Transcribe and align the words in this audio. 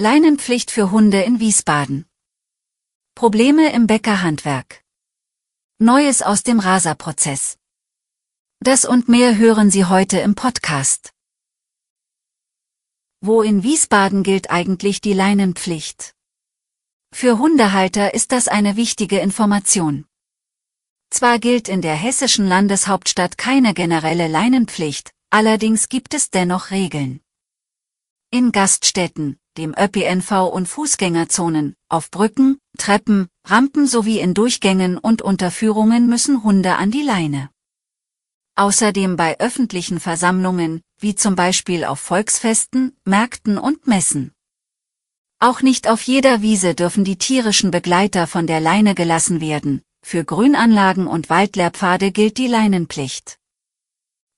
Leinenpflicht 0.00 0.72
für 0.72 0.90
Hunde 0.90 1.22
in 1.22 1.38
Wiesbaden. 1.38 2.06
Probleme 3.14 3.72
im 3.72 3.86
Bäckerhandwerk. 3.86 4.82
Neues 5.78 6.20
aus 6.20 6.42
dem 6.42 6.58
Raserprozess. 6.58 7.58
Das 8.58 8.84
und 8.84 9.08
mehr 9.08 9.38
hören 9.38 9.70
Sie 9.70 9.84
heute 9.84 10.18
im 10.18 10.34
Podcast. 10.34 11.12
Wo 13.20 13.40
in 13.40 13.62
Wiesbaden 13.62 14.24
gilt 14.24 14.50
eigentlich 14.50 15.00
die 15.00 15.12
Leinenpflicht? 15.12 16.16
Für 17.12 17.38
Hundehalter 17.38 18.14
ist 18.14 18.32
das 18.32 18.48
eine 18.48 18.74
wichtige 18.74 19.20
Information. 19.20 20.06
Zwar 21.10 21.38
gilt 21.38 21.68
in 21.68 21.82
der 21.82 21.94
hessischen 21.94 22.48
Landeshauptstadt 22.48 23.38
keine 23.38 23.74
generelle 23.74 24.26
Leinenpflicht, 24.26 25.12
allerdings 25.30 25.88
gibt 25.88 26.14
es 26.14 26.30
dennoch 26.30 26.72
Regeln. 26.72 27.20
In 28.32 28.50
Gaststätten, 28.50 29.38
dem 29.56 29.74
ÖPNV 29.78 30.52
und 30.52 30.66
Fußgängerzonen, 30.66 31.74
auf 31.88 32.10
Brücken, 32.10 32.58
Treppen, 32.76 33.28
Rampen 33.46 33.86
sowie 33.86 34.18
in 34.18 34.34
Durchgängen 34.34 34.98
und 34.98 35.22
Unterführungen 35.22 36.08
müssen 36.08 36.42
Hunde 36.42 36.76
an 36.76 36.90
die 36.90 37.02
Leine. 37.02 37.50
Außerdem 38.56 39.16
bei 39.16 39.38
öffentlichen 39.40 40.00
Versammlungen, 40.00 40.82
wie 40.98 41.14
zum 41.14 41.34
Beispiel 41.34 41.84
auf 41.84 42.00
Volksfesten, 42.00 42.96
Märkten 43.04 43.58
und 43.58 43.86
Messen. 43.86 44.32
Auch 45.40 45.60
nicht 45.60 45.88
auf 45.88 46.02
jeder 46.02 46.42
Wiese 46.42 46.74
dürfen 46.74 47.04
die 47.04 47.18
tierischen 47.18 47.70
Begleiter 47.70 48.26
von 48.26 48.46
der 48.46 48.60
Leine 48.60 48.94
gelassen 48.94 49.40
werden, 49.40 49.82
für 50.02 50.24
Grünanlagen 50.24 51.06
und 51.06 51.30
Waldlehrpfade 51.30 52.12
gilt 52.12 52.38
die 52.38 52.46
Leinenpflicht. 52.46 53.38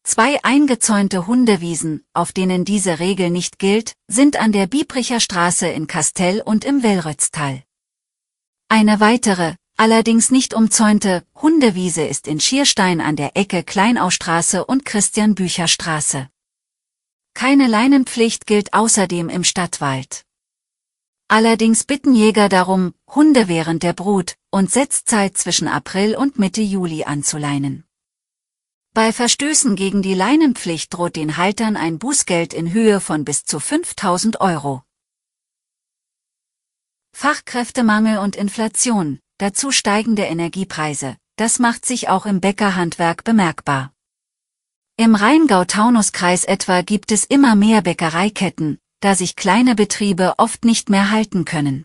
Zwei 0.08 0.38
eingezäunte 0.44 1.26
Hundewiesen, 1.26 2.06
auf 2.12 2.30
denen 2.30 2.64
diese 2.64 3.00
Regel 3.00 3.28
nicht 3.28 3.58
gilt, 3.58 3.94
sind 4.06 4.36
an 4.36 4.52
der 4.52 4.68
Biebricher 4.68 5.18
Straße 5.18 5.66
in 5.66 5.88
Kastell 5.88 6.40
und 6.40 6.64
im 6.64 6.84
Wellrötztal. 6.84 7.64
Eine 8.68 9.00
weitere, 9.00 9.56
allerdings 9.76 10.30
nicht 10.30 10.54
umzäunte, 10.54 11.24
Hundewiese 11.34 12.02
ist 12.02 12.28
in 12.28 12.38
Schierstein 12.38 13.00
an 13.00 13.16
der 13.16 13.36
Ecke 13.36 13.64
Kleinaustraße 13.64 14.64
und 14.64 14.84
Christian-Bücher-Straße. 14.84 16.28
Keine 17.34 17.66
Leinenpflicht 17.66 18.46
gilt 18.46 18.74
außerdem 18.74 19.28
im 19.28 19.42
Stadtwald. 19.42 20.22
Allerdings 21.26 21.82
bitten 21.82 22.14
Jäger 22.14 22.48
darum, 22.48 22.94
Hunde 23.12 23.48
während 23.48 23.82
der 23.82 23.92
Brut- 23.92 24.36
und 24.52 24.70
Setzzeit 24.70 25.36
zwischen 25.36 25.66
April 25.66 26.14
und 26.14 26.38
Mitte 26.38 26.62
Juli 26.62 27.02
anzuleinen. 27.02 27.85
Bei 28.96 29.12
Verstößen 29.12 29.76
gegen 29.76 30.00
die 30.00 30.14
Leinenpflicht 30.14 30.94
droht 30.94 31.16
den 31.16 31.36
Haltern 31.36 31.76
ein 31.76 31.98
Bußgeld 31.98 32.54
in 32.54 32.72
Höhe 32.72 32.98
von 33.00 33.26
bis 33.26 33.44
zu 33.44 33.60
5000 33.60 34.40
Euro. 34.40 34.84
Fachkräftemangel 37.12 38.16
und 38.16 38.36
Inflation, 38.36 39.20
dazu 39.36 39.70
steigende 39.70 40.22
Energiepreise, 40.22 41.18
das 41.36 41.58
macht 41.58 41.84
sich 41.84 42.08
auch 42.08 42.24
im 42.24 42.40
Bäckerhandwerk 42.40 43.22
bemerkbar. 43.22 43.92
Im 44.96 45.14
Rheingau-Taunus-Kreis 45.14 46.44
etwa 46.44 46.80
gibt 46.80 47.12
es 47.12 47.24
immer 47.24 47.54
mehr 47.54 47.82
Bäckereiketten, 47.82 48.78
da 49.00 49.14
sich 49.14 49.36
kleine 49.36 49.74
Betriebe 49.74 50.32
oft 50.38 50.64
nicht 50.64 50.88
mehr 50.88 51.10
halten 51.10 51.44
können. 51.44 51.84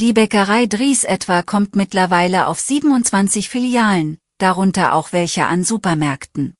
Die 0.00 0.12
Bäckerei 0.12 0.66
Dries 0.66 1.04
etwa 1.04 1.44
kommt 1.44 1.76
mittlerweile 1.76 2.48
auf 2.48 2.58
27 2.58 3.48
Filialen, 3.48 4.18
darunter 4.42 4.94
auch 4.94 5.12
welche 5.12 5.46
an 5.46 5.64
Supermärkten. 5.64 6.54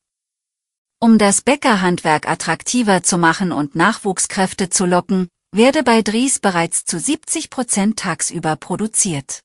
Um 1.00 1.18
das 1.18 1.42
Bäckerhandwerk 1.42 2.28
attraktiver 2.28 3.02
zu 3.02 3.18
machen 3.18 3.50
und 3.50 3.74
Nachwuchskräfte 3.74 4.70
zu 4.70 4.86
locken, 4.86 5.28
werde 5.52 5.82
bei 5.82 6.00
Dries 6.02 6.38
bereits 6.38 6.84
zu 6.84 6.98
70 6.98 7.50
Prozent 7.50 7.98
tagsüber 7.98 8.54
produziert. 8.56 9.40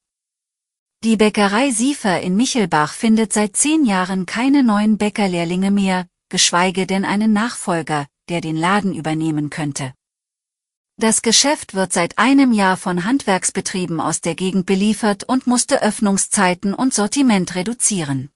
Die 1.04 1.18
Bäckerei 1.18 1.72
Siefer 1.72 2.22
in 2.22 2.36
Michelbach 2.36 2.94
findet 2.94 3.34
seit 3.34 3.56
zehn 3.56 3.86
Jahren 3.86 4.26
keine 4.26 4.64
neuen 4.64 4.98
Bäckerlehrlinge 4.98 5.72
mehr, 5.72 6.08
geschweige 6.30 6.88
denn 6.88 7.06
einen 7.06 7.34
Nachfolger, 7.34 8.06
der 8.30 8.42
den 8.42 8.56
Laden 8.56 8.94
übernehmen 8.94 9.50
könnte. 9.50 9.94
Das 11.00 11.22
Geschäft 11.22 11.76
wird 11.76 11.94
seit 11.94 12.18
einem 12.18 12.52
Jahr 12.52 12.76
von 12.76 13.06
Handwerksbetrieben 13.06 14.02
aus 14.02 14.20
der 14.20 14.34
Gegend 14.34 14.66
beliefert 14.66 15.24
und 15.24 15.46
musste 15.46 15.84
Öffnungszeiten 15.84 16.74
und 16.74 16.92
Sortiment 16.92 17.54
reduzieren. 17.54 18.32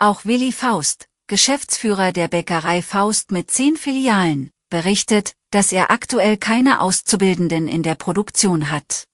Auch 0.00 0.24
Willi 0.24 0.50
Faust, 0.50 1.06
Geschäftsführer 1.28 2.10
der 2.10 2.26
Bäckerei 2.26 2.82
Faust 2.82 3.30
mit 3.30 3.52
zehn 3.52 3.76
Filialen, 3.76 4.50
berichtet, 4.68 5.36
dass 5.52 5.70
er 5.70 5.92
aktuell 5.92 6.38
keine 6.38 6.80
Auszubildenden 6.80 7.68
in 7.68 7.84
der 7.84 7.94
Produktion 7.94 8.72
hat. 8.72 9.06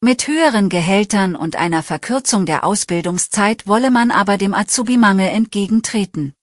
Mit 0.00 0.26
höheren 0.26 0.68
Gehältern 0.68 1.36
und 1.36 1.54
einer 1.54 1.84
Verkürzung 1.84 2.44
der 2.44 2.64
Ausbildungszeit 2.64 3.68
wolle 3.68 3.92
man 3.92 4.10
aber 4.10 4.36
dem 4.36 4.52
Azubi-Mangel 4.52 5.28
entgegentreten. 5.28 6.34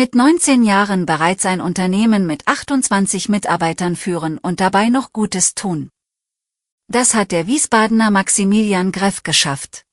Mit 0.00 0.14
19 0.14 0.62
Jahren 0.62 1.06
bereits 1.06 1.44
ein 1.44 1.60
Unternehmen 1.60 2.24
mit 2.24 2.46
28 2.46 3.28
Mitarbeitern 3.28 3.96
führen 3.96 4.38
und 4.38 4.60
dabei 4.60 4.90
noch 4.90 5.12
Gutes 5.12 5.56
tun. 5.56 5.90
Das 6.86 7.14
hat 7.14 7.32
der 7.32 7.48
Wiesbadener 7.48 8.12
Maximilian 8.12 8.92
Greff 8.92 9.24
geschafft. 9.24 9.84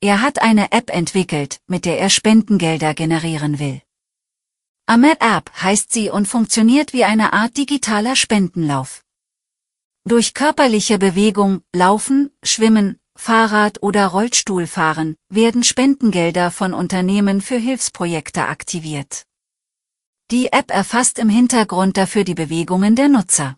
Er 0.00 0.20
hat 0.20 0.42
eine 0.42 0.72
App 0.72 0.90
entwickelt, 0.90 1.60
mit 1.68 1.84
der 1.84 2.00
er 2.00 2.10
Spendengelder 2.10 2.92
generieren 2.92 3.60
will. 3.60 3.82
Ahmed 4.86 5.18
App 5.20 5.48
heißt 5.62 5.92
sie 5.92 6.10
und 6.10 6.26
funktioniert 6.26 6.92
wie 6.92 7.04
eine 7.04 7.32
Art 7.32 7.56
digitaler 7.56 8.16
Spendenlauf. 8.16 9.04
Durch 10.02 10.34
körperliche 10.34 10.98
Bewegung, 10.98 11.62
Laufen, 11.72 12.32
Schwimmen, 12.42 12.98
Fahrrad- 13.16 13.82
oder 13.82 14.06
Rollstuhlfahren, 14.06 15.16
werden 15.28 15.64
Spendengelder 15.64 16.50
von 16.50 16.74
Unternehmen 16.74 17.40
für 17.40 17.56
Hilfsprojekte 17.56 18.46
aktiviert. 18.46 19.24
Die 20.30 20.52
App 20.52 20.70
erfasst 20.70 21.18
im 21.18 21.28
Hintergrund 21.28 21.96
dafür 21.96 22.24
die 22.24 22.34
Bewegungen 22.34 22.96
der 22.96 23.08
Nutzer. 23.08 23.56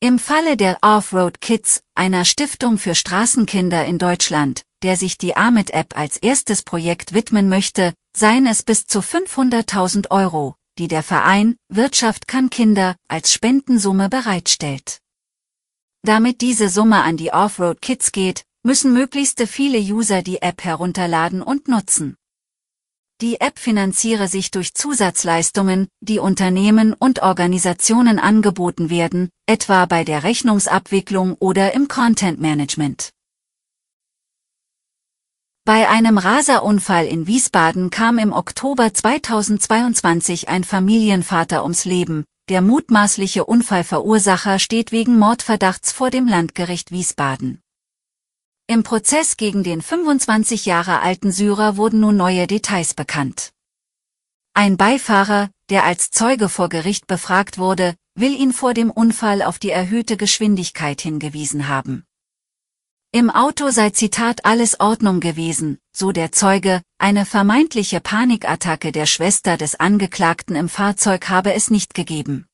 Im 0.00 0.18
Falle 0.18 0.56
der 0.56 0.78
Offroad 0.82 1.40
Kids, 1.40 1.82
einer 1.94 2.24
Stiftung 2.24 2.78
für 2.78 2.94
Straßenkinder 2.94 3.86
in 3.86 3.98
Deutschland, 3.98 4.62
der 4.82 4.96
sich 4.96 5.16
die 5.16 5.36
Amit-App 5.36 5.96
als 5.96 6.18
erstes 6.18 6.62
Projekt 6.62 7.14
widmen 7.14 7.48
möchte, 7.48 7.94
seien 8.14 8.46
es 8.46 8.62
bis 8.62 8.86
zu 8.86 9.00
500.000 9.00 10.10
Euro, 10.10 10.56
die 10.78 10.88
der 10.88 11.02
Verein 11.02 11.56
Wirtschaft 11.68 12.28
kann 12.28 12.50
Kinder 12.50 12.96
als 13.08 13.32
Spendensumme 13.32 14.08
bereitstellt. 14.08 15.00
Damit 16.04 16.42
diese 16.42 16.68
Summe 16.68 17.02
an 17.02 17.16
die 17.16 17.32
Offroad 17.32 17.80
Kids 17.80 18.12
geht, 18.12 18.44
müssen 18.62 18.92
möglichst 18.92 19.40
viele 19.48 19.78
User 19.78 20.20
die 20.20 20.42
App 20.42 20.62
herunterladen 20.62 21.40
und 21.40 21.66
nutzen. 21.66 22.16
Die 23.22 23.40
App 23.40 23.58
finanziere 23.58 24.28
sich 24.28 24.50
durch 24.50 24.74
Zusatzleistungen, 24.74 25.88
die 26.00 26.18
Unternehmen 26.18 26.92
und 26.92 27.22
Organisationen 27.22 28.18
angeboten 28.18 28.90
werden, 28.90 29.30
etwa 29.46 29.86
bei 29.86 30.04
der 30.04 30.24
Rechnungsabwicklung 30.24 31.36
oder 31.38 31.72
im 31.72 31.88
Content 31.88 32.38
Management. 32.38 33.08
Bei 35.64 35.88
einem 35.88 36.18
Raserunfall 36.18 37.06
in 37.06 37.26
Wiesbaden 37.26 37.88
kam 37.88 38.18
im 38.18 38.34
Oktober 38.34 38.92
2022 38.92 40.50
ein 40.50 40.64
Familienvater 40.64 41.62
ums 41.62 41.86
Leben, 41.86 42.26
der 42.50 42.60
mutmaßliche 42.60 43.44
Unfallverursacher 43.46 44.58
steht 44.58 44.92
wegen 44.92 45.18
Mordverdachts 45.18 45.92
vor 45.92 46.10
dem 46.10 46.28
Landgericht 46.28 46.90
Wiesbaden. 46.90 47.62
Im 48.66 48.82
Prozess 48.82 49.36
gegen 49.36 49.62
den 49.62 49.80
25 49.80 50.66
Jahre 50.66 51.00
alten 51.00 51.32
Syrer 51.32 51.76
wurden 51.76 52.00
nun 52.00 52.16
neue 52.16 52.46
Details 52.46 52.92
bekannt. 52.94 53.52
Ein 54.52 54.76
Beifahrer, 54.76 55.50
der 55.70 55.84
als 55.84 56.10
Zeuge 56.10 56.48
vor 56.48 56.68
Gericht 56.68 57.06
befragt 57.06 57.58
wurde, 57.58 57.94
will 58.14 58.34
ihn 58.34 58.52
vor 58.52 58.74
dem 58.74 58.90
Unfall 58.90 59.42
auf 59.42 59.58
die 59.58 59.70
erhöhte 59.70 60.16
Geschwindigkeit 60.16 61.00
hingewiesen 61.00 61.68
haben. 61.68 62.04
Im 63.14 63.30
Auto 63.30 63.70
sei 63.70 63.90
Zitat 63.90 64.44
alles 64.44 64.80
Ordnung 64.80 65.20
gewesen, 65.20 65.78
so 65.92 66.10
der 66.10 66.32
Zeuge, 66.32 66.82
eine 66.98 67.24
vermeintliche 67.24 68.00
Panikattacke 68.00 68.90
der 68.90 69.06
Schwester 69.06 69.56
des 69.56 69.78
Angeklagten 69.78 70.56
im 70.56 70.68
Fahrzeug 70.68 71.28
habe 71.28 71.54
es 71.54 71.70
nicht 71.70 71.94
gegeben. 71.94 72.46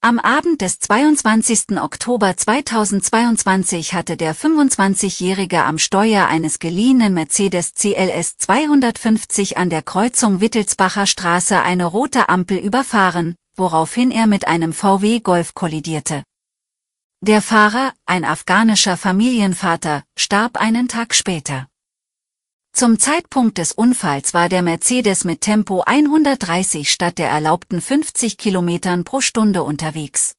Am 0.00 0.18
Abend 0.18 0.62
des 0.62 0.80
22. 0.80 1.80
Oktober 1.80 2.36
2022 2.36 3.94
hatte 3.94 4.16
der 4.16 4.34
25-Jährige 4.34 5.62
am 5.62 5.78
Steuer 5.78 6.26
eines 6.26 6.58
geliehenen 6.58 7.14
Mercedes 7.14 7.74
CLS 7.74 8.38
250 8.38 9.58
an 9.58 9.70
der 9.70 9.82
Kreuzung 9.82 10.40
Wittelsbacher 10.40 11.06
Straße 11.06 11.62
eine 11.62 11.84
rote 11.84 12.28
Ampel 12.28 12.58
überfahren, 12.58 13.36
woraufhin 13.54 14.10
er 14.10 14.26
mit 14.26 14.48
einem 14.48 14.72
VW 14.72 15.20
Golf 15.20 15.54
kollidierte. 15.54 16.24
Der 17.24 17.40
Fahrer, 17.40 17.94
ein 18.04 18.24
afghanischer 18.24 18.96
Familienvater, 18.96 20.02
starb 20.18 20.56
einen 20.56 20.88
Tag 20.88 21.14
später. 21.14 21.68
Zum 22.72 22.98
Zeitpunkt 22.98 23.58
des 23.58 23.70
Unfalls 23.70 24.34
war 24.34 24.48
der 24.48 24.62
Mercedes 24.62 25.22
mit 25.22 25.40
Tempo 25.40 25.82
130 25.82 26.90
statt 26.90 27.18
der 27.18 27.28
erlaubten 27.28 27.80
50 27.80 28.38
Kilometern 28.38 29.04
pro 29.04 29.20
Stunde 29.20 29.62
unterwegs. 29.62 30.34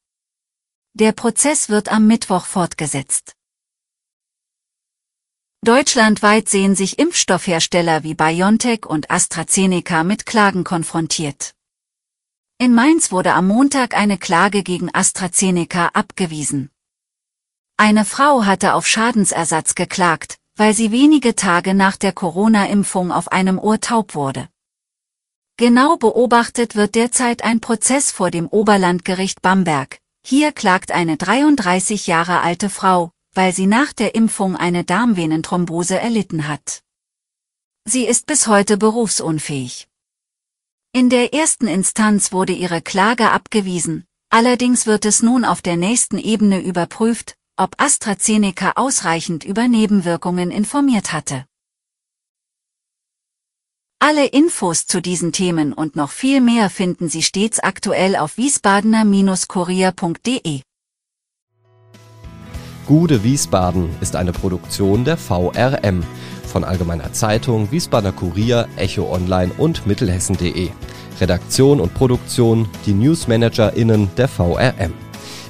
Der 0.93 1.13
Prozess 1.13 1.69
wird 1.69 1.89
am 1.89 2.05
Mittwoch 2.05 2.43
fortgesetzt. 2.43 3.31
Deutschlandweit 5.61 6.49
sehen 6.49 6.75
sich 6.75 6.99
Impfstoffhersteller 6.99 8.03
wie 8.03 8.13
BioNTech 8.13 8.85
und 8.85 9.09
AstraZeneca 9.09 10.03
mit 10.03 10.25
Klagen 10.25 10.65
konfrontiert. 10.65 11.53
In 12.57 12.75
Mainz 12.75 13.13
wurde 13.13 13.35
am 13.35 13.47
Montag 13.47 13.95
eine 13.95 14.17
Klage 14.17 14.63
gegen 14.63 14.93
AstraZeneca 14.93 15.87
abgewiesen. 15.93 16.72
Eine 17.77 18.05
Frau 18.05 18.45
hatte 18.45 18.73
auf 18.75 18.85
Schadensersatz 18.87 19.75
geklagt, 19.75 20.37
weil 20.55 20.73
sie 20.73 20.91
wenige 20.91 21.35
Tage 21.35 21.73
nach 21.73 21.97
der 21.97 22.13
Corona-Impfung 22.13 23.11
auf 23.11 23.31
einem 23.31 23.57
Ohr 23.57 23.79
taub 23.81 24.13
wurde. 24.15 24.47
Genau 25.57 25.97
beobachtet 25.97 26.75
wird 26.75 26.95
derzeit 26.95 27.43
ein 27.43 27.61
Prozess 27.61 28.11
vor 28.11 28.31
dem 28.31 28.47
Oberlandgericht 28.47 29.41
Bamberg. 29.41 29.99
Hier 30.25 30.51
klagt 30.51 30.91
eine 30.91 31.17
33 31.17 32.07
Jahre 32.07 32.41
alte 32.41 32.69
Frau, 32.69 33.11
weil 33.33 33.53
sie 33.53 33.67
nach 33.67 33.93
der 33.93 34.15
Impfung 34.15 34.55
eine 34.55 34.83
Darmvenenthrombose 34.83 35.99
erlitten 35.99 36.47
hat. 36.47 36.81
Sie 37.85 38.05
ist 38.05 38.25
bis 38.27 38.47
heute 38.47 38.77
berufsunfähig. 38.77 39.87
In 40.93 41.09
der 41.09 41.33
ersten 41.33 41.67
Instanz 41.67 42.31
wurde 42.31 42.53
ihre 42.53 42.81
Klage 42.81 43.31
abgewiesen, 43.31 44.05
allerdings 44.29 44.85
wird 44.85 45.05
es 45.05 45.21
nun 45.21 45.43
auf 45.43 45.61
der 45.61 45.75
nächsten 45.75 46.17
Ebene 46.17 46.61
überprüft, 46.61 47.35
ob 47.57 47.73
AstraZeneca 47.77 48.73
ausreichend 48.75 49.43
über 49.43 49.67
Nebenwirkungen 49.67 50.51
informiert 50.51 51.11
hatte. 51.13 51.45
Alle 53.99 54.25
Infos 54.25 54.85
zu 54.85 55.01
diesen 55.01 55.31
Themen 55.31 55.71
und 55.71 55.95
noch 55.95 56.11
viel 56.11 56.41
mehr 56.41 56.69
finden 56.69 57.07
Sie 57.07 57.23
stets 57.23 57.59
aktuell 57.59 58.17
auf 58.17 58.35
wiesbadener-kurier.de. 58.37 60.61
Gude 62.85 63.23
Wiesbaden 63.23 63.95
ist 64.01 64.17
eine 64.17 64.33
Produktion 64.33 65.05
der 65.05 65.15
VRM 65.15 66.03
von 66.45 66.65
Allgemeiner 66.65 67.13
Zeitung, 67.13 67.71
Wiesbadener 67.71 68.11
Kurier, 68.11 68.67
Echo 68.75 69.09
Online 69.09 69.53
und 69.57 69.87
Mittelhessen.de. 69.87 70.69
Redaktion 71.21 71.79
und 71.79 71.93
Produktion 71.93 72.67
die 72.85 72.93
NewsmanagerInnen 72.93 74.13
der 74.17 74.27
VRM. 74.27 75.02